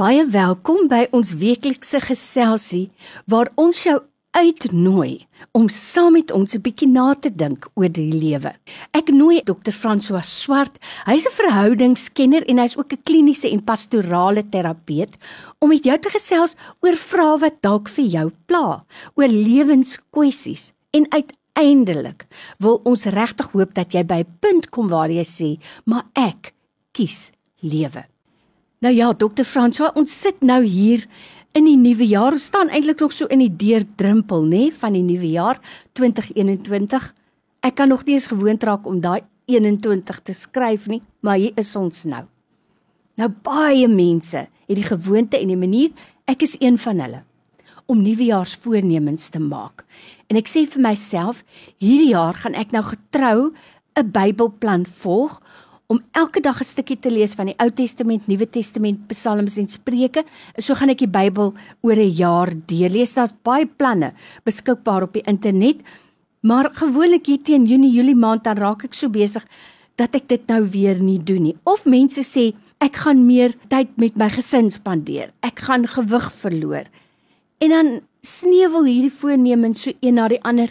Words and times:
Baie 0.00 0.22
welkom 0.32 0.86
by 0.88 1.02
ons 1.12 1.34
weeklikse 1.36 1.98
geselsie 2.00 2.86
waar 3.28 3.50
ons 3.60 3.82
jou 3.84 3.98
uitnooi 4.32 5.26
om 5.58 5.66
saam 5.68 6.14
met 6.16 6.30
ons 6.32 6.54
'n 6.56 6.62
bietjie 6.64 6.88
na 6.88 7.12
te 7.14 7.28
dink 7.28 7.66
oor 7.76 7.92
die 7.92 8.08
lewe. 8.08 8.54
Ek 8.94 9.10
nooi 9.12 9.42
Dr. 9.44 9.72
François 9.76 10.24
Swart, 10.24 10.78
hy's 11.04 11.26
'n 11.26 11.36
verhoudingskenner 11.36 12.48
en 12.48 12.58
hy's 12.58 12.78
ook 12.78 12.92
'n 12.92 13.02
kliniese 13.04 13.50
en 13.52 13.60
pastorale 13.62 14.42
terapeut 14.48 15.18
om 15.58 15.68
met 15.68 15.84
jou 15.84 15.98
te 15.98 16.08
gesels 16.08 16.56
oor 16.80 16.96
vrae 16.96 17.38
wat 17.38 17.60
dalk 17.60 17.88
vir 17.88 18.04
jou 18.04 18.32
pla, 18.46 18.84
oor 19.16 19.28
lewenskwessies 19.28 20.72
en 20.92 21.06
uiteindelik 21.12 22.26
wil 22.58 22.80
ons 22.84 23.04
regtig 23.04 23.52
hoop 23.52 23.74
dat 23.74 23.92
jy 23.92 24.02
by 24.02 24.24
'n 24.24 24.36
punt 24.40 24.70
kom 24.70 24.88
waar 24.88 25.10
jy 25.10 25.24
sê, 25.24 25.58
"Maar 25.84 26.06
ek 26.14 26.54
kies 26.92 27.32
lewe." 27.60 28.04
Nou 28.80 28.94
ja, 28.94 29.12
Dr. 29.12 29.44
François, 29.44 29.92
ons 29.92 30.08
sit 30.08 30.38
nou 30.40 30.62
hier 30.64 31.02
in 31.52 31.66
die 31.68 31.76
nuwe 31.76 32.06
jaar. 32.08 32.32
Ons 32.32 32.46
staan 32.48 32.70
eintlik 32.72 33.02
nog 33.04 33.12
so 33.12 33.28
in 33.28 33.42
die 33.42 33.52
deurdrempel, 33.52 34.46
nê, 34.48 34.62
nee, 34.62 34.72
van 34.72 34.96
die 34.96 35.04
nuwe 35.04 35.28
jaar 35.34 35.60
2021. 36.00 37.10
Ek 37.60 37.76
kan 37.76 37.92
nog 37.92 38.06
nie 38.06 38.16
eens 38.16 38.30
gewoond 38.30 38.64
raak 38.64 38.88
om 38.88 39.02
daai 39.04 39.20
21 39.52 40.22
te 40.24 40.32
skryf 40.32 40.88
nie, 40.88 41.02
maar 41.20 41.36
hier 41.36 41.52
is 41.60 41.74
ons 41.76 42.06
nou. 42.08 42.22
Nou 43.20 43.28
baie 43.44 43.84
mense 43.92 44.46
het 44.48 44.78
die 44.78 44.86
gewoonte 44.86 45.36
en 45.36 45.52
die 45.52 45.60
manier, 45.60 45.92
ek 46.24 46.46
is 46.48 46.56
een 46.56 46.80
van 46.80 47.04
hulle, 47.04 47.20
om 47.84 48.00
nuwejaarsvoornemens 48.00 49.28
te 49.34 49.42
maak. 49.44 49.84
En 50.32 50.40
ek 50.40 50.48
sê 50.48 50.64
vir 50.64 50.86
myself, 50.88 51.44
hierdie 51.84 52.14
jaar 52.14 52.38
gaan 52.46 52.56
ek 52.56 52.72
nou 52.72 52.86
getrou 52.86 53.52
'n 53.92 54.08
Bybelplan 54.08 54.86
volg 54.86 55.36
om 55.90 55.98
elke 56.14 56.40
dag 56.40 56.60
'n 56.60 56.64
stukkie 56.64 56.98
te 56.98 57.10
lees 57.10 57.34
van 57.34 57.46
die 57.46 57.58
Ou 57.58 57.70
Testament, 57.70 58.26
Nuwe 58.26 58.46
Testament, 58.46 59.08
Psalms 59.08 59.56
en 59.56 59.68
Spreuke. 59.68 60.24
So 60.56 60.74
gaan 60.74 60.90
ek 60.90 60.98
die 60.98 61.08
Bybel 61.10 61.52
oor 61.82 61.96
'n 61.96 62.14
jaar 62.14 62.50
deurlees. 62.66 63.14
Daar's 63.14 63.34
baie 63.42 63.66
planne 63.66 64.12
beskikbaar 64.44 65.02
op 65.02 65.12
die 65.12 65.26
internet. 65.26 65.82
Maar 66.42 66.70
gewoonlik 66.72 67.26
hier 67.26 67.42
teen 67.42 67.66
Junie, 67.66 67.92
Julie 67.92 68.14
maand 68.14 68.44
dan 68.44 68.56
raak 68.56 68.84
ek 68.84 68.94
so 68.94 69.08
besig 69.08 69.44
dat 69.96 70.14
ek 70.14 70.28
dit 70.28 70.46
nou 70.48 70.62
weer 70.70 71.02
nie 71.02 71.18
doen 71.18 71.42
nie. 71.42 71.56
Of 71.64 71.84
mense 71.84 72.22
sê 72.22 72.54
ek 72.80 72.96
gaan 72.96 73.26
meer 73.26 73.52
tyd 73.68 73.88
met 73.96 74.16
my 74.16 74.28
gesin 74.30 74.70
spandeer. 74.70 75.32
Ek 75.42 75.58
gaan 75.58 75.86
gewig 75.86 76.32
verloor. 76.32 76.84
En 77.58 77.68
dan 77.68 78.00
sneuwel 78.22 78.84
hierdie 78.84 79.18
voornemens 79.20 79.82
so 79.82 79.90
een 80.00 80.14
na 80.14 80.28
die 80.28 80.42
ander 80.42 80.70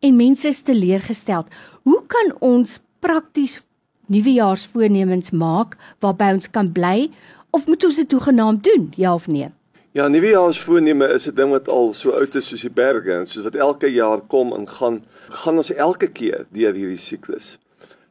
en 0.00 0.16
mense 0.16 0.48
is 0.48 0.62
teleurgesteld. 0.62 1.46
Hoe 1.82 2.02
kan 2.06 2.32
ons 2.40 2.80
prakties 3.00 3.60
nuwejaarsvoornemens 4.06 5.30
maak 5.30 5.76
waarby 6.04 6.32
ons 6.38 6.50
kan 6.50 6.72
bly 6.72 7.10
of 7.50 7.66
moet 7.66 7.84
ons 7.84 7.96
dit 7.96 8.08
toegenaamd 8.08 8.64
doen 8.64 8.92
ja 8.96 9.14
of 9.14 9.26
nee 9.26 9.50
Ja 9.94 10.08
nuwejaarsvoorneme 10.08 11.06
is 11.14 11.28
'n 11.28 11.34
ding 11.34 11.50
wat 11.50 11.68
al 11.68 11.92
so 11.92 12.10
oud 12.10 12.34
is 12.34 12.48
soos 12.48 12.60
die 12.60 12.70
berge 12.70 13.12
en 13.12 13.26
soos 13.26 13.44
wat 13.44 13.54
elke 13.54 13.86
jaar 13.86 14.20
kom 14.20 14.52
en 14.52 14.68
gaan 14.68 15.04
gaan 15.28 15.56
ons 15.56 15.70
elke 15.70 16.06
keer 16.06 16.46
deur 16.50 16.74
hierdie 16.74 16.98
siklus 16.98 17.58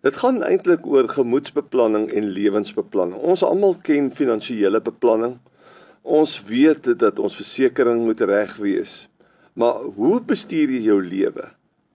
Dit 0.03 0.17
gaan 0.19 0.41
eintlik 0.44 0.83
oor 0.83 1.08
gemoedsbeplanning 1.08 2.09
en 2.11 2.25
lewensbeplanning. 2.35 3.22
Ons 3.23 3.44
almal 3.47 3.78
ken 3.88 4.09
finansiële 4.11 4.81
beplanning. 4.83 5.38
Ons 6.02 6.33
weet 6.44 6.89
dat 7.00 7.19
ons 7.23 7.35
versekerings 7.39 8.03
moet 8.03 8.22
reg 8.28 8.52
wees. 8.59 8.95
Maar 9.55 9.85
hoe 9.95 10.17
bestuur 10.28 10.73
jy 10.75 10.81
jou 10.89 10.97
lewe? 11.00 11.45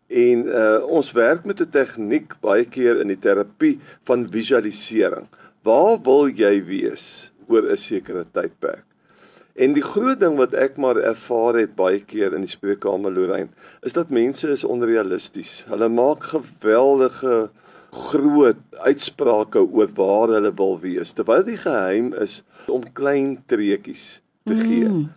En 0.08 0.44
uh 0.46 0.84
ons 0.88 1.12
werk 1.12 1.44
met 1.44 1.60
'n 1.60 1.68
tegniek 1.68 2.32
baie 2.40 2.64
keer 2.64 3.00
in 3.00 3.12
die 3.12 3.18
terapie 3.18 3.78
van 4.04 4.28
visualisering. 4.30 5.28
Waar 5.62 6.00
wil 6.02 6.28
jy 6.28 6.64
wees 6.64 7.32
oor 7.46 7.62
'n 7.62 7.76
sekere 7.76 8.24
tydperk? 8.32 8.84
En 9.54 9.72
die 9.72 9.82
groot 9.82 10.20
ding 10.20 10.36
wat 10.36 10.54
ek 10.54 10.76
maar 10.76 10.96
ervaar 10.96 11.54
het 11.54 11.74
baie 11.74 12.00
keer 12.00 12.32
in 12.32 12.40
die 12.40 12.50
spreekkamer 12.50 13.12
Lorraine, 13.12 13.50
is 13.82 13.92
dat 13.92 14.10
mense 14.10 14.48
is 14.48 14.64
onrealisties. 14.64 15.64
Hulle 15.68 15.88
maak 15.88 16.22
geweldige 16.22 17.50
groot 17.90 18.56
uitsprake 18.70 19.58
oor 19.58 19.88
waar 19.94 20.28
hulle 20.28 20.54
wil 20.54 20.80
wees, 20.80 21.12
terwyl 21.12 21.44
die 21.44 21.56
geheim 21.56 22.14
is 22.14 22.42
om 22.66 22.92
klein 22.92 23.42
treetjies 23.46 24.22
te 24.44 24.54
gee. 24.54 24.88
Mm. 24.88 25.08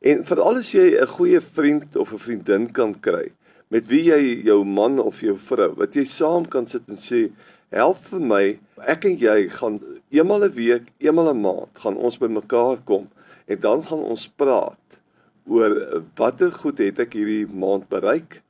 En 0.00 0.24
veral 0.24 0.56
as 0.56 0.72
jy 0.72 1.00
'n 1.00 1.06
goeie 1.06 1.40
vriend 1.40 1.96
of 1.96 2.12
'n 2.12 2.18
vriendin 2.18 2.72
kan 2.72 3.00
kry 3.00 3.32
met 3.74 3.88
wie 3.90 4.04
jy 4.06 4.20
jou 4.46 4.60
man 4.62 5.00
of 5.02 5.24
jou 5.24 5.34
vrou 5.48 5.72
wat 5.80 5.96
jy 5.98 6.04
saam 6.06 6.46
kan 6.46 6.68
sit 6.70 6.86
en 6.92 7.00
sê 7.00 7.26
help 7.74 7.98
vir 8.06 8.20
my. 8.22 8.44
Ek 8.86 9.06
en 9.08 9.16
jy 9.18 9.48
gaan 9.50 9.80
eenmal 10.14 10.46
'n 10.46 10.54
week 10.54 10.92
eenmal 11.02 11.32
'n 11.34 11.42
maand 11.42 11.82
gaan 11.82 11.96
ons 11.96 12.18
bymekaar 12.18 12.78
kom 12.84 13.08
en 13.46 13.58
dan 13.60 13.82
gaan 13.82 14.04
ons 14.14 14.28
praat 14.28 15.00
oor 15.46 16.04
watter 16.16 16.52
goed 16.52 16.78
het 16.78 16.98
ek 16.98 17.18
hierdie 17.18 17.46
maand 17.50 17.88
bereik 17.88 18.42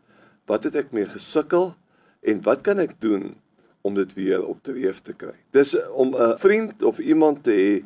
wat 0.47 0.65
het 0.65 0.75
ek 0.75 0.93
mee 0.93 1.07
gesukkel 1.07 1.75
en 2.23 2.45
wat 2.45 2.63
kan 2.63 2.79
ek 2.79 3.01
doen 3.01 3.35
om 3.83 3.95
dit 3.95 4.15
weer 4.15 4.45
op 4.45 4.63
te 4.63 4.73
weef 4.73 5.01
te 5.01 5.13
kry. 5.13 5.35
Dis 5.53 5.75
om 5.93 6.15
'n 6.15 6.39
vriend 6.39 6.83
of 6.83 6.99
iemand 6.99 7.45
te 7.45 7.51
hê 7.51 7.85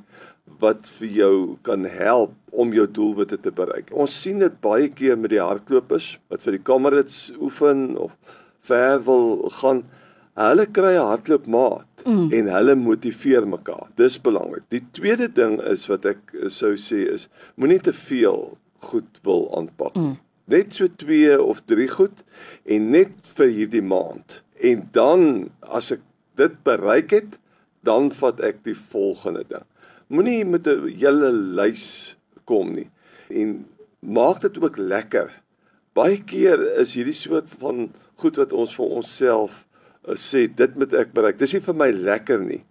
wat 0.61 0.87
vir 0.99 1.09
jou 1.09 1.35
kan 1.67 1.85
help 1.85 2.35
om 2.51 2.73
jou 2.73 2.87
doelwitte 2.91 3.39
te 3.43 3.53
bereik. 3.55 3.91
Ons 3.93 4.15
sien 4.23 4.41
dit 4.41 4.61
baie 4.65 4.89
keer 4.89 5.19
met 5.21 5.33
die 5.35 5.43
hardlopers 5.43 6.17
wat 6.33 6.45
vir 6.45 6.59
die 6.59 6.65
kamerits 6.65 7.29
oefen 7.39 7.97
of 8.01 8.15
ver 8.69 9.01
wil 9.07 9.49
gaan. 9.61 9.85
Hulle 10.39 10.67
kry 10.71 10.95
'n 10.95 11.11
hardloopmaat 11.11 12.05
mm. 12.07 12.33
en 12.33 12.51
hulle 12.55 12.75
motiveer 12.79 13.47
mekaar. 13.49 13.89
Dis 13.97 14.19
belangrik. 14.19 14.65
Die 14.71 14.85
tweede 14.93 15.29
ding 15.29 15.59
is 15.61 15.87
wat 15.91 16.07
ek 16.07 16.35
sou 16.47 16.77
sê 16.77 17.09
is 17.15 17.29
moenie 17.57 17.81
te 17.83 17.93
veel 17.93 18.57
goed 18.91 19.23
wil 19.23 19.49
aanpak. 19.59 19.97
Mm. 19.97 20.17
Net 20.49 20.75
so 20.75 20.87
2 20.89 21.43
of 21.43 21.61
3 21.67 21.89
goed 21.89 22.23
en 22.65 22.91
net 22.91 23.35
vir 23.37 23.51
hierdie 23.51 23.83
maand. 23.83 24.43
En 24.63 24.89
dan 24.93 25.51
as 25.61 25.91
ek 25.93 26.01
dit 26.39 26.55
bereik 26.65 27.11
het, 27.11 27.39
dan 27.83 28.11
vat 28.15 28.41
ek 28.41 28.63
die 28.65 28.79
volgende 28.79 29.45
ding 29.49 29.67
moenie 30.09 30.45
met 30.45 30.67
'n 30.67 30.89
hele 30.89 31.33
lys 31.33 32.17
kom 32.45 32.75
nie 32.75 32.91
en 33.29 33.67
maak 34.01 34.41
dit 34.41 34.59
ook 34.59 34.77
lekker. 34.77 35.31
Baie 35.93 36.23
keer 36.25 36.61
is 36.81 36.95
hierdie 36.95 37.17
soort 37.17 37.51
van 37.61 37.91
goed 38.17 38.37
wat 38.37 38.53
ons 38.53 38.75
vir 38.75 38.87
onsself 38.87 39.67
uh, 40.09 40.15
sê 40.15 40.47
dit 40.47 40.77
moet 40.77 40.95
ek 40.95 41.13
bereik. 41.13 41.39
Dis 41.39 41.53
nie 41.53 41.65
vir 41.65 41.75
my 41.75 41.91
lekker 41.91 42.41
nie. 42.41 42.65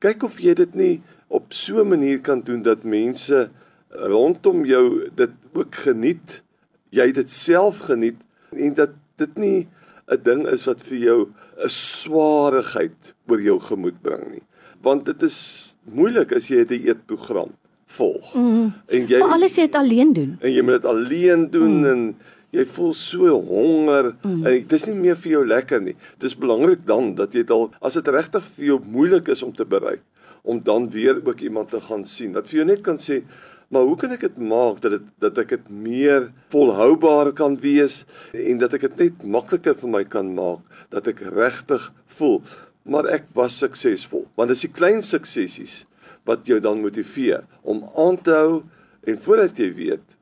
Kyk 0.00 0.22
of 0.22 0.38
jy 0.40 0.54
dit 0.54 0.74
nie 0.74 1.02
op 1.28 1.52
so 1.52 1.82
'n 1.82 1.88
manier 1.88 2.20
kan 2.20 2.40
doen 2.40 2.62
dat 2.62 2.84
mense 2.84 3.50
rondom 3.90 4.64
jou 4.64 5.10
dit 5.14 5.30
ook 5.52 5.74
geniet. 5.74 6.42
Jy 6.90 7.12
dit 7.12 7.30
self 7.30 7.78
geniet 7.88 8.16
en 8.52 8.74
dat 8.74 8.90
dit 9.16 9.36
nie 9.36 9.68
'n 10.08 10.22
ding 10.22 10.46
is 10.46 10.64
wat 10.64 10.82
vir 10.82 10.98
jou 10.98 11.20
'n 11.58 11.68
swaarigheid 11.68 13.14
oor 13.28 13.40
jou 13.40 13.58
gemoed 13.60 14.00
bring 14.02 14.30
nie. 14.30 14.46
Want 14.80 15.04
dit 15.04 15.22
is 15.22 15.76
moeilik 15.92 16.32
as 16.36 16.48
jy 16.48 16.64
'n 16.64 16.70
dieetprogram 16.70 17.52
volg. 17.86 18.34
Mm. 18.34 18.72
En 18.86 19.06
jy 19.06 19.18
Maar 19.18 19.36
alles 19.36 19.54
jy 19.56 19.66
dit 19.66 19.74
alleen 19.74 20.12
doen. 20.12 20.36
En 20.40 20.52
jy 20.52 20.62
moet 20.62 20.80
dit 20.80 20.84
alleen 20.84 21.50
doen 21.50 21.78
mm. 21.78 21.86
en 21.86 22.16
jy 22.50 22.64
voel 22.64 22.92
so 22.94 23.28
honger 23.28 24.14
mm. 24.22 24.46
en 24.46 24.52
dit 24.52 24.72
is 24.72 24.86
nie 24.86 24.94
meer 24.94 25.16
vir 25.16 25.30
jou 25.30 25.46
lekker 25.46 25.82
nie. 25.82 25.96
Dit 26.18 26.30
is 26.30 26.36
belangrik 26.36 26.86
dan 26.86 27.14
dat 27.14 27.32
jy 27.32 27.44
dit 27.44 27.50
al 27.50 27.70
as 27.80 27.98
dit 27.98 28.08
regtig 28.08 28.44
vir 28.56 28.64
jou 28.64 28.80
moeilik 28.84 29.28
is 29.28 29.42
om 29.42 29.52
te 29.52 29.64
bereik 29.64 30.04
om 30.42 30.60
dan 30.64 30.90
weer 30.90 31.18
ook 31.24 31.40
iemand 31.40 31.70
te 31.70 31.80
gaan 31.80 32.04
sien. 32.04 32.32
Dat 32.32 32.48
vir 32.48 32.62
jou 32.62 32.68
net 32.68 32.80
kan 32.80 32.96
sê 32.96 33.22
Maar 33.68 33.82
hoe 33.84 33.96
kan 34.00 34.12
ek 34.14 34.22
dit 34.24 34.36
maak 34.48 34.80
dat 34.80 34.94
dit 34.96 35.08
dat 35.20 35.38
ek 35.42 35.50
dit 35.52 35.66
meer 35.68 36.30
volhoubaar 36.52 37.34
kan 37.36 37.58
wees 37.60 38.06
en 38.32 38.60
dat 38.62 38.72
ek 38.78 38.86
dit 38.86 39.02
net 39.02 39.26
makliker 39.28 39.76
vir 39.76 39.92
my 39.92 40.00
kan 40.08 40.30
maak 40.32 40.64
dat 40.88 41.10
ek 41.12 41.20
regtig 41.36 41.90
voel 42.16 42.40
maar 42.88 43.08
ek 43.12 43.28
was 43.36 43.58
suksesvol. 43.60 44.26
Want 44.36 44.52
dis 44.52 44.64
die 44.66 44.72
klein 44.72 45.02
suksessies 45.04 45.84
wat 46.28 46.48
jou 46.48 46.58
dan 46.60 46.80
motiveer 46.82 47.44
om 47.62 47.84
aan 47.96 48.16
te 48.20 48.34
hou 48.36 48.62
en 49.08 49.20
voordat 49.24 49.58
jy 49.60 49.72
weet 49.76 50.16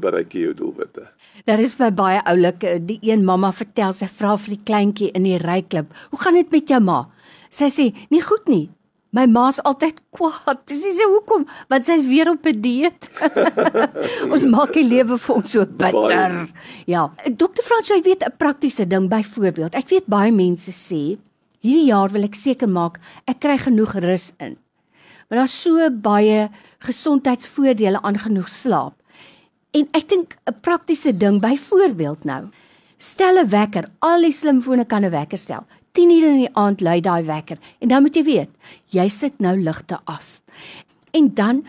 bereik 0.00 0.32
jy 0.32 0.46
jou 0.48 0.54
doelwitte. 0.56 1.04
Daar 1.46 1.60
is 1.60 1.74
by 1.76 1.90
baie 1.94 2.22
oulik 2.30 2.64
eh, 2.64 2.78
die 2.80 2.98
een 3.04 3.24
mamma 3.26 3.50
vertel 3.52 3.92
sy 3.96 4.08
vra 4.08 4.34
vir 4.40 4.56
die 4.56 4.64
kleintjie 4.64 5.12
in 5.14 5.28
die 5.28 5.38
ryklub, 5.38 5.92
"Hoe 6.10 6.20
gaan 6.20 6.34
dit 6.34 6.50
met 6.50 6.68
jou 6.68 6.80
ma?" 6.80 7.08
Sy 7.50 7.68
sê, 7.68 7.94
"Nie 8.10 8.22
goed 8.22 8.48
nie. 8.48 8.70
My 9.12 9.26
ma's 9.26 9.60
altyd 9.60 10.00
kwaad." 10.10 10.58
Sy 10.66 10.90
sê, 10.90 11.04
"Hoekom? 11.04 11.46
Want 11.68 11.84
sy's 11.84 12.06
weer 12.06 12.30
op 12.30 12.46
'n 12.46 12.60
dieet." 12.60 13.10
ons 14.32 14.44
maak 14.44 14.72
die 14.72 14.84
lewe 14.88 15.18
vir 15.18 15.36
ons 15.36 15.50
so 15.50 15.66
bitter. 15.66 16.48
Ja, 16.86 17.12
Dr. 17.24 17.62
Frans, 17.62 17.88
jy 17.88 18.02
weet 18.02 18.24
'n 18.24 18.36
praktiese 18.38 18.86
ding 18.86 19.08
byvoorbeeld. 19.08 19.74
Ek 19.74 19.88
weet 19.88 20.06
baie 20.06 20.32
mense 20.32 20.72
sê 20.72 21.18
Hierdie 21.60 21.88
jaar 21.90 22.12
wil 22.14 22.24
ek 22.24 22.34
seker 22.34 22.68
maak 22.68 23.00
ek 23.26 23.40
kry 23.40 23.58
genoeg 23.58 23.94
rus 24.04 24.32
in. 24.38 24.56
Maar 25.28 25.42
daar's 25.42 25.62
so 25.62 25.90
baie 25.90 26.48
gesondheidsvoordele 26.86 28.02
aan 28.02 28.18
genoeg 28.18 28.48
slaap. 28.48 28.94
En 29.74 29.88
ek 29.92 30.08
dink 30.08 30.36
'n 30.46 30.60
praktiese 30.60 31.12
ding 31.12 31.40
byvoorbeeld 31.40 32.24
nou. 32.24 32.48
Stel 32.96 33.38
'n 33.38 33.48
wekker. 33.48 33.90
Al 34.00 34.20
die 34.22 34.32
slimfone 34.32 34.84
kan 34.84 35.04
'n 35.04 35.10
wekker 35.10 35.38
stel. 35.38 35.66
10 35.92 36.10
uur 36.10 36.28
in 36.28 36.40
die 36.46 36.54
aand 36.54 36.80
lui 36.80 37.00
daai 37.00 37.24
wekker 37.24 37.58
en 37.80 37.88
dan 37.88 38.02
moet 38.02 38.14
jy 38.14 38.22
weet, 38.22 38.50
jy 38.86 39.08
sit 39.08 39.40
nou 39.40 39.56
ligte 39.56 39.98
af. 40.04 40.42
En 41.12 41.34
dan 41.34 41.64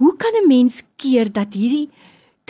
Hoe 0.00 0.16
kan 0.16 0.32
'n 0.32 0.48
mens 0.48 0.82
keer 0.96 1.32
dat 1.32 1.52
hierdie 1.52 1.90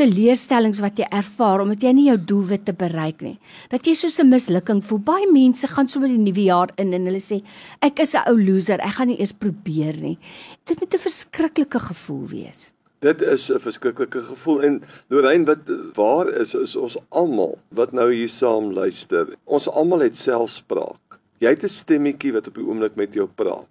teleurstellings 0.01 0.81
wat 0.81 0.99
jy 1.01 1.07
ervaar 1.13 1.61
omdat 1.65 1.85
jy 1.85 1.93
nie 1.97 2.07
jou 2.09 2.17
doelwitte 2.33 2.73
bereik 2.77 3.21
nie. 3.25 3.37
Dat 3.73 3.85
jy 3.87 3.95
soos 3.95 4.19
'n 4.21 4.31
mislukking 4.31 4.83
voel. 4.83 4.99
Baie 4.99 5.29
mense 5.33 5.67
gaan 5.69 5.89
sommer 5.89 6.09
die 6.09 6.19
nuwe 6.19 6.45
jaar 6.45 6.71
in 6.79 6.95
en 6.95 7.07
hulle 7.07 7.21
sê 7.21 7.43
ek 7.83 8.01
is 8.01 8.15
'n 8.15 8.25
ou 8.27 8.37
loser, 8.37 8.81
ek 8.81 8.97
gaan 8.97 9.09
nie 9.09 9.21
eers 9.21 9.33
probeer 9.33 9.97
nie. 10.01 10.19
Dit 10.65 10.81
moet 10.81 10.95
'n 10.95 10.99
verskriklike 10.99 11.81
gevoel 11.81 12.27
wees. 12.29 12.75
Dit 13.01 13.23
is 13.23 13.51
'n 13.51 13.59
verskriklike 13.59 14.23
gevoel 14.23 14.63
en 14.63 14.83
Lorraine 15.09 15.47
wat 15.47 15.69
waar 15.95 16.29
is 16.29 16.55
is 16.55 16.77
ons 16.77 16.97
almal 17.11 17.59
wat 17.71 17.93
nou 17.93 18.13
hier 18.13 18.29
saam 18.29 18.73
luister. 18.73 19.37
Ons 19.45 19.69
almal 19.69 20.01
het 20.01 20.17
selfspraak. 20.17 21.19
Jy 21.41 21.49
het 21.49 21.65
'n 21.65 21.69
stemmetjie 21.69 22.33
wat 22.33 22.47
op 22.47 22.55
die 22.55 22.65
oomblik 22.65 22.97
met 22.97 23.15
jou 23.15 23.27
praat. 23.27 23.69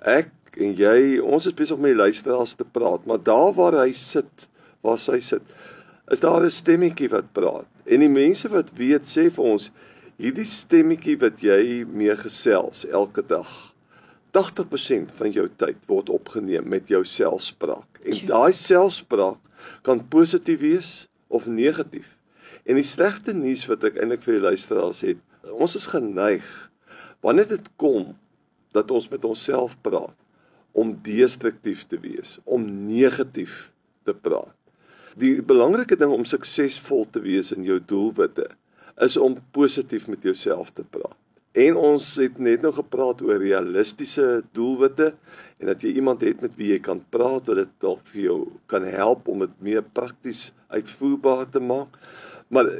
Ek 0.00 0.30
en 0.56 0.74
jy, 0.74 1.18
ons 1.18 1.46
is 1.46 1.54
besig 1.54 1.76
om 1.76 1.82
met 1.82 1.94
die 1.94 2.02
luisteraars 2.02 2.54
te 2.54 2.64
praat, 2.64 3.06
maar 3.06 3.22
daar 3.22 3.52
waar 3.54 3.72
hy 3.84 3.92
sit 3.92 4.49
waar 4.84 4.98
sy 4.98 5.20
sit, 5.20 5.42
is 6.10 6.20
daar 6.20 6.44
'n 6.44 6.50
stemmetjie 6.50 7.08
wat 7.08 7.32
praat. 7.32 7.68
En 7.86 8.00
die 8.00 8.08
mense 8.08 8.48
wat 8.48 8.72
weet 8.74 9.06
sê 9.06 9.30
vir 9.30 9.44
ons 9.44 9.70
hierdie 10.18 10.46
stemmetjie 10.46 11.16
wat 11.18 11.40
jy 11.40 11.84
mee 11.84 12.16
gesels 12.16 12.84
elke 12.84 13.22
dag 13.22 13.74
80% 14.30 15.10
van 15.12 15.32
jou 15.34 15.48
tyd 15.56 15.78
word 15.86 16.10
opgeneem 16.10 16.68
met 16.68 16.88
jou 16.88 17.04
selfspraak. 17.04 18.00
En 18.04 18.26
daai 18.26 18.52
selfspraak 18.52 19.38
kan 19.82 20.08
positief 20.08 20.60
wees 20.60 21.08
of 21.28 21.46
negatief. 21.46 22.16
En 22.64 22.78
die 22.78 22.86
slegte 22.86 23.34
nuus 23.34 23.64
wat 23.70 23.84
ek 23.88 23.98
eintlik 23.98 24.22
vir 24.22 24.38
die 24.38 24.46
luisteraars 24.46 25.02
het, 25.06 25.20
ons 25.50 25.76
is 25.78 25.88
geneig 25.90 26.46
wanneer 27.24 27.48
dit 27.48 27.66
kom 27.80 28.14
dat 28.72 28.90
ons 28.94 29.08
met 29.10 29.24
onsself 29.24 29.74
praat 29.82 30.16
om 30.72 30.94
destruktief 31.02 31.82
te 31.90 31.98
wees, 32.00 32.38
om 32.44 32.62
negatief 32.86 33.72
te 34.06 34.14
praat. 34.14 34.54
Die 35.18 35.40
belangrike 35.42 35.96
ding 35.98 36.12
om 36.14 36.24
suksesvol 36.28 37.06
te 37.10 37.22
wees 37.24 37.50
in 37.54 37.64
jou 37.66 37.80
doelwitte 37.82 38.50
is 39.00 39.16
om 39.16 39.38
positief 39.50 40.06
met 40.08 40.22
jouself 40.22 40.70
te 40.76 40.84
praat. 40.84 41.16
En 41.52 41.76
ons 41.76 42.04
het 42.20 42.38
net 42.38 42.62
nou 42.62 42.70
gepraat 42.76 43.22
oor 43.26 43.40
realistiese 43.42 44.42
doelwitte 44.54 45.14
en 45.58 45.70
dat 45.72 45.82
jy 45.82 45.96
iemand 45.98 46.22
het 46.22 46.42
met 46.44 46.54
wie 46.56 46.70
jy 46.70 46.78
kan 46.84 47.00
praat 47.10 47.48
wat 47.50 47.58
dit 47.64 47.72
dalk 47.82 48.04
vir 48.12 48.22
jou 48.22 48.38
kan 48.70 48.86
help 48.86 49.26
om 49.28 49.42
dit 49.42 49.56
meer 49.58 49.82
prakties 49.82 50.50
uitvoerbaar 50.70 51.48
te 51.50 51.62
maak. 51.64 51.98
Maar 52.54 52.70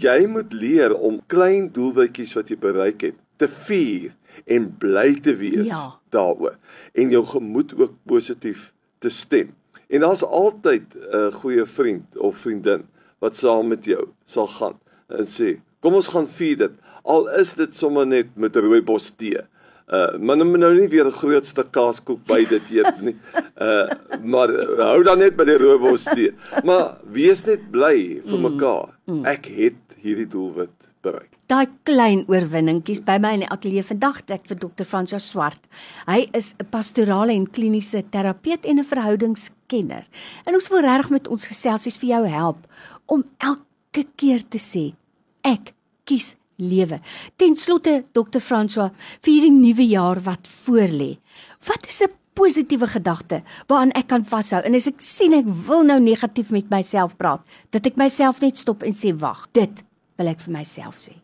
jy 0.00 0.18
moet 0.28 0.52
leer 0.52 0.92
om 0.94 1.22
klein 1.26 1.70
doelwitjies 1.72 2.34
wat 2.36 2.52
jy 2.52 2.58
bereik 2.60 3.06
het 3.08 3.16
te 3.40 3.48
vier 3.68 4.12
en 4.44 4.68
bly 4.80 5.14
te 5.24 5.34
wees 5.38 5.70
ja. 5.70 5.96
daaroor 6.12 6.58
en 6.92 7.12
jou 7.12 7.24
gemoed 7.32 7.74
ook 7.78 7.96
positief 8.08 8.72
te 9.00 9.08
stem. 9.08 9.54
En 9.88 10.00
daar's 10.00 10.22
altyd 10.22 10.94
'n 10.94 11.32
goeie 11.32 11.66
vriend 11.66 12.16
of 12.16 12.36
vriendin 12.36 12.84
wat 13.18 13.36
saam 13.36 13.68
met 13.68 13.84
jou 13.84 14.08
sal 14.24 14.46
gaan 14.46 14.76
en 15.08 15.24
sê, 15.24 15.60
"Kom 15.80 15.94
ons 15.94 16.06
gaan 16.06 16.26
vier 16.26 16.56
dit." 16.56 16.72
Al 17.02 17.30
is 17.30 17.54
dit 17.54 17.74
sommer 17.74 18.06
net 18.06 18.26
met 18.34 18.56
rooibos 18.56 19.10
tee. 19.10 19.40
Uh, 19.88 20.18
maar 20.20 20.36
nou 20.36 20.58
nou 20.58 20.74
nie 20.74 20.88
weer 20.88 21.06
'n 21.06 21.10
groot 21.10 21.46
stuk 21.46 21.70
kaaskoek 21.70 22.20
by 22.26 22.44
dit 22.44 22.62
eet 22.70 23.00
nie. 23.00 23.16
Uh, 23.58 23.90
maar 24.22 24.50
uh, 24.50 24.78
hou 24.78 25.02
dan 25.02 25.18
net 25.18 25.36
by 25.36 25.44
die 25.44 25.56
rooibos 25.58 26.04
tee. 26.04 26.30
Maar 26.64 26.98
wees 27.10 27.44
net 27.44 27.70
bly 27.70 28.20
vir 28.22 28.38
mm. 28.38 28.42
mekaar. 28.42 28.92
Mm. 29.04 29.24
Ek 29.24 29.46
het 29.46 29.96
hierdie 29.96 30.26
doelwit 30.26 30.87
bereik. 31.08 31.30
Daai 31.48 31.66
klein 31.88 32.24
oorwinningkies 32.28 33.00
by 33.06 33.16
my 33.22 33.32
in 33.36 33.44
die 33.44 33.50
ateljee 33.54 33.84
vandag 33.88 34.20
ek 34.34 34.48
vir 34.50 34.60
dokter 34.60 34.88
Fransja 34.88 35.20
Swart. 35.22 35.68
Hy 36.06 36.28
is 36.34 36.54
'n 36.58 36.66
pastorale 36.70 37.32
en 37.32 37.46
kliniese 37.46 38.02
terapeut 38.10 38.64
en 38.64 38.78
'n 38.78 38.84
verhoudingskenner. 38.84 40.04
En 40.46 40.54
ons 40.54 40.68
wil 40.68 40.80
regtig 40.80 41.10
met 41.10 41.28
ons 41.28 41.46
geselsies 41.46 41.98
vir 41.98 42.08
jou 42.08 42.26
help 42.26 42.66
om 43.06 43.24
elke 43.38 44.04
keer 44.16 44.42
te 44.48 44.58
sê 44.58 44.94
ek 45.42 45.72
kies 46.04 46.36
lewe. 46.58 47.00
Ten 47.36 47.56
slotte 47.56 48.04
dokter 48.12 48.40
Fransja 48.40 48.90
vir 49.22 49.32
hierdie 49.32 49.54
nuwe 49.54 49.86
jaar 49.88 50.20
wat 50.20 50.48
voorlê. 50.48 51.18
Wat 51.66 51.88
is 51.88 52.02
'n 52.02 52.12
positiewe 52.38 52.86
gedagte 52.86 53.42
waaraan 53.66 53.92
ek 53.98 54.08
kan 54.08 54.24
vashou 54.24 54.62
en 54.62 54.74
as 54.74 54.86
ek 54.86 55.00
sien 55.02 55.32
ek 55.32 55.46
wil 55.66 55.82
nou 55.82 55.98
negatief 56.00 56.50
met 56.54 56.70
myself 56.70 57.16
praat, 57.16 57.42
dat 57.70 57.86
ek 57.86 57.96
myself 57.96 58.40
net 58.40 58.58
stop 58.58 58.82
en 58.82 58.92
sê 58.92 59.12
wag, 59.18 59.46
dit 59.52 59.82
wil 60.18 60.30
ek 60.32 60.42
vir 60.44 60.54
myself 60.58 60.98
sê. 61.00 61.16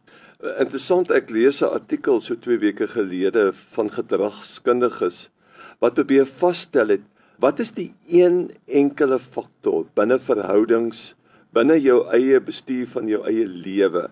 Interessant, 0.61 1.11
ek 1.11 1.31
lees 1.31 1.63
'n 1.63 1.75
artikel 1.75 2.21
so 2.21 2.35
2 2.35 2.59
weke 2.61 2.87
gelede 2.87 3.53
van 3.75 3.91
gedragskundiges 3.91 5.31
wat 5.81 5.95
probeer 5.95 6.27
vasstel 6.27 6.89
het 6.89 7.05
wat 7.39 7.61
is 7.61 7.73
die 7.73 7.93
een 8.07 8.53
enkele 8.67 9.19
faktor 9.19 9.87
binne 9.95 10.19
verhoudings, 10.19 11.15
binne 11.53 11.79
jou 11.81 12.05
eie 12.15 12.41
bestuur 12.41 12.87
van 12.87 13.09
jou 13.09 13.25
eie 13.27 13.47
lewe 13.47 14.11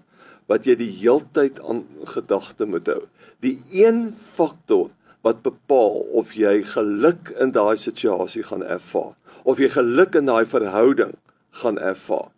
wat 0.51 0.67
jy 0.67 0.75
die 0.75 0.91
heeltyd 0.91 1.61
aan 1.63 1.85
gedagte 2.11 2.67
moet 2.67 2.87
hou. 2.91 3.07
Die 3.41 3.59
een 3.71 4.11
faktor 4.13 4.91
wat 5.23 5.43
bepaal 5.43 6.03
of 6.19 6.35
jy 6.35 6.63
geluk 6.67 7.31
in 7.41 7.55
daai 7.55 7.77
situasie 7.79 8.43
gaan 8.43 8.63
ervaar 8.63 9.15
of 9.45 9.59
jy 9.59 9.69
geluk 9.69 10.19
in 10.19 10.27
daai 10.27 10.45
verhouding 10.47 11.15
gaan 11.63 11.79
ervaar. 11.79 12.31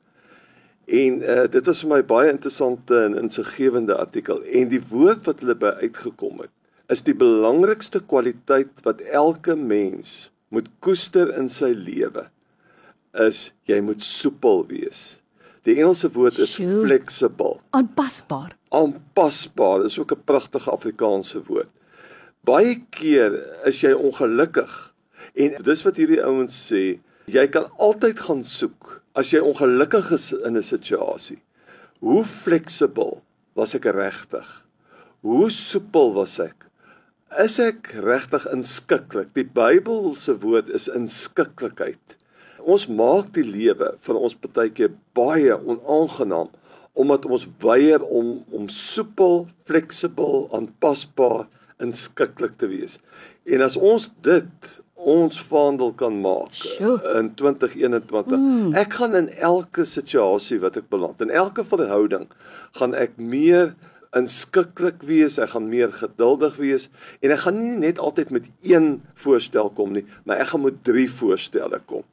En 0.85 1.23
uh, 1.23 1.45
dit 1.49 1.67
was 1.67 1.81
vir 1.81 1.91
my 1.91 2.03
baie 2.05 2.29
interessante 2.29 2.99
en 3.07 3.17
insiggewende 3.17 3.97
artikel 3.97 4.43
en 4.45 4.69
die 4.69 4.83
woord 4.91 5.25
wat 5.25 5.41
hulle 5.41 5.57
by 5.57 5.73
uitgekom 5.81 6.43
het 6.45 6.53
is 6.93 7.01
die 7.07 7.17
belangrikste 7.17 8.03
kwaliteit 8.05 8.83
wat 8.85 9.01
elke 9.09 9.57
mens 9.57 10.31
moet 10.53 10.69
koester 10.85 11.33
in 11.39 11.49
sy 11.49 11.73
lewe 11.73 12.27
is 13.25 13.47
jy 13.71 13.79
moet 13.81 14.03
soepel 14.03 14.65
wees. 14.69 15.21
Die 15.65 15.79
Engelse 15.79 16.11
woord 16.13 16.41
is 16.43 16.57
flexible. 16.59 17.61
Aanpasbaar. 17.73 18.53
Aanpasbaar 18.75 19.87
is 19.87 19.97
ook 19.99 20.13
'n 20.13 20.25
pragtige 20.25 20.71
Afrikaanse 20.71 21.41
woord. 21.47 21.71
Baie 22.45 22.85
keer 22.91 23.33
is 23.65 23.81
jy 23.81 23.93
ongelukkig 23.93 24.95
en 25.35 25.63
dis 25.63 25.83
wat 25.83 25.97
hierdie 25.97 26.21
ouens 26.25 26.73
sê, 26.73 27.01
jy 27.25 27.47
kan 27.49 27.71
altyd 27.79 28.21
gaan 28.21 28.45
soek 28.45 29.04
as 29.15 29.31
jy 29.31 29.41
ongelukkig 29.43 30.11
is 30.17 30.33
in 30.33 30.57
'n 30.57 30.63
situasie, 30.63 31.39
hoe 32.01 32.25
fleksibel 32.25 33.23
was 33.55 33.75
ek 33.75 33.85
regtig? 33.85 34.65
Hoe 35.23 35.51
soepel 35.51 36.13
was 36.15 36.39
ek? 36.39 36.67
Is 37.39 37.59
ek 37.59 37.95
regtig 37.99 38.47
inskikkelik? 38.53 39.33
Die 39.35 39.47
Bybel 39.47 40.15
se 40.15 40.35
woord 40.39 40.69
is 40.69 40.89
inskikkelikheid. 40.89 42.19
Ons 42.59 42.87
maak 42.87 43.33
die 43.35 43.45
lewe 43.47 43.95
van 44.01 44.17
ons 44.17 44.35
partykeer 44.35 44.93
baie 45.15 45.55
onaangenaam 45.57 46.51
omdat 46.95 47.27
ons 47.27 47.49
weier 47.59 48.03
om 48.03 48.45
om 48.55 48.69
soepel, 48.69 49.49
fleksibel, 49.67 50.47
aanpasbaar, 50.55 51.49
inskikkelik 51.83 52.55
te 52.59 52.69
wees. 52.71 53.01
En 53.45 53.65
as 53.67 53.77
ons 53.77 54.11
dit 54.23 54.71
ons 55.05 55.41
vaandel 55.49 55.93
kan 55.99 56.21
maak 56.21 56.55
Sjoe. 56.57 56.99
in 57.19 57.33
2021. 57.35 58.39
Mm. 58.39 58.75
Ek 58.75 58.97
gaan 58.99 59.15
in 59.19 59.29
elke 59.39 59.85
situasie 59.89 60.61
wat 60.63 60.79
ek 60.81 60.89
beland, 60.93 61.21
in 61.21 61.31
elke 61.31 61.65
verhouding, 61.65 62.29
gaan 62.79 62.95
ek 62.95 63.19
meer 63.21 63.75
inskikkelik 64.15 65.03
wees, 65.07 65.39
ek 65.43 65.55
gaan 65.55 65.69
meer 65.69 65.93
geduldig 65.95 66.57
wees 66.61 66.89
en 67.21 67.35
ek 67.35 67.45
gaan 67.45 67.59
nie 67.59 67.79
net 67.83 67.99
altyd 67.99 68.31
met 68.35 68.47
een 68.63 69.01
voorstel 69.19 69.73
kom 69.75 69.95
nie, 69.97 70.05
maar 70.25 70.43
ek 70.45 70.53
gaan 70.53 70.65
met 70.67 70.83
drie 70.87 71.09
voorstelle 71.11 71.81
kom. 71.91 72.05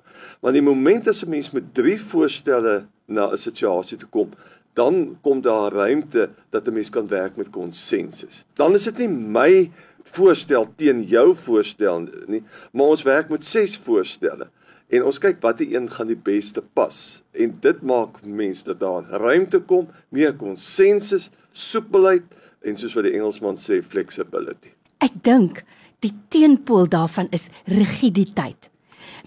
Want 0.42 0.58
die 0.58 0.66
oomblik 0.66 1.08
as 1.08 1.24
'n 1.24 1.30
mens 1.30 1.52
met 1.52 1.74
drie 1.74 2.00
voorstelle 2.00 2.86
na 3.08 3.32
'n 3.32 3.38
situasie 3.38 3.98
toe 3.98 4.10
kom, 4.10 4.32
dan 4.74 5.18
kom 5.22 5.42
daar 5.42 5.72
ruimte 5.72 6.30
dat 6.50 6.68
'n 6.68 6.74
mens 6.74 6.90
kan 6.90 7.08
werk 7.08 7.36
met 7.36 7.50
konsensus. 7.50 8.46
Dan 8.54 8.74
is 8.74 8.84
dit 8.84 8.98
nie 8.98 9.10
my 9.10 9.72
voorstel 10.04 10.74
teen 10.76 11.04
jou 11.04 11.36
voorstel 11.36 12.08
nie, 12.28 12.44
maar 12.72 12.86
ons 12.86 13.04
werk 13.04 13.30
met 13.30 13.46
ses 13.46 13.78
voorstelle 13.78 14.50
en 14.90 15.04
ons 15.04 15.20
kyk 15.20 15.40
watter 15.42 15.76
een 15.76 15.90
gaan 15.92 16.08
die 16.08 16.20
beste 16.20 16.62
pas. 16.62 17.24
En 17.32 17.58
dit 17.60 17.82
maak 17.82 18.26
mense 18.26 18.64
dat 18.64 18.80
daar 18.80 19.04
ruimte 19.04 19.60
kom, 19.60 19.88
meer 20.10 20.36
konsensus, 20.36 21.30
soepelheid 21.52 22.24
en 22.62 22.78
soos 22.78 22.94
wat 22.94 23.08
die 23.08 23.14
Engelsman 23.14 23.58
sê 23.58 23.82
flexibility. 23.82 24.74
Ek 25.00 25.16
dink 25.24 25.64
die 26.00 26.14
teenpool 26.34 26.90
daarvan 26.92 27.28
is 27.32 27.50
rigiditeit. 27.66 28.71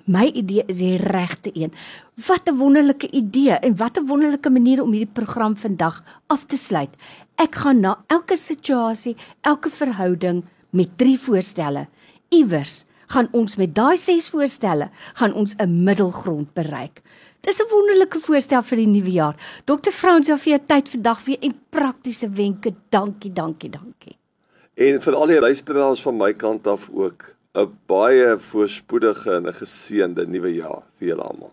My 0.05 0.27
idee 0.37 0.65
is 0.69 0.83
die 0.83 0.97
regte 1.01 1.51
een. 1.55 1.73
Wat 2.27 2.49
'n 2.49 2.57
wonderlike 2.57 3.11
idee 3.11 3.51
en 3.51 3.77
wat 3.77 3.97
'n 3.97 4.07
wonderlike 4.07 4.51
manier 4.51 4.83
om 4.83 4.91
hierdie 4.93 5.13
program 5.13 5.57
vandag 5.57 6.05
af 6.27 6.45
te 6.45 6.57
sluit. 6.57 6.97
Ek 7.35 7.55
gaan 7.55 7.81
na 7.81 8.05
elke 8.07 8.37
situasie, 8.37 9.17
elke 9.41 9.71
verhouding 9.71 10.45
met 10.71 10.99
drie 10.99 11.19
voorstelle. 11.19 11.87
Iewers 12.29 12.85
gaan 13.07 13.29
ons 13.33 13.57
met 13.57 13.75
daai 13.75 13.97
ses 13.97 14.29
voorstelle 14.29 14.91
gaan 15.15 15.35
ons 15.35 15.55
'n 15.57 15.85
middelgrond 15.85 16.53
bereik. 16.53 17.03
Dis 17.41 17.61
'n 17.61 17.69
wonderlike 17.71 18.21
voorstel 18.21 18.63
vir 18.63 18.77
die 18.77 18.87
nuwe 18.87 19.13
jaar. 19.13 19.37
Dr. 19.65 19.91
Frans 19.91 20.27
vir 20.27 20.53
jou 20.53 20.61
tyd 20.67 20.89
vandag 20.89 21.25
weer 21.25 21.39
en 21.41 21.55
praktiese 21.71 22.29
wenke. 22.31 22.75
Dankie, 22.89 23.33
dankie, 23.33 23.71
dankie. 23.71 24.17
En 24.75 25.01
vir 25.01 25.15
al 25.15 25.27
die 25.27 25.41
luisteraars 25.41 26.03
van 26.03 26.17
my 26.17 26.33
kant 26.33 26.67
af 26.67 26.91
ook 26.93 27.34
'n 27.55 27.71
baie 27.87 28.31
voorspoedige 28.49 29.35
en 29.39 29.47
'n 29.47 29.59
geseënde 29.61 30.23
nuwe 30.27 30.51
jaar 30.55 30.83
vir 30.99 31.09
julle 31.09 31.23
almal. 31.23 31.53